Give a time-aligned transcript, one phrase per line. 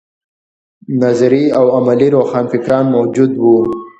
[1.01, 3.57] نظري او عملي روښانفکران موجود وو.